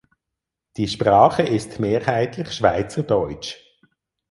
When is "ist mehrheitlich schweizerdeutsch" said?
1.43-3.57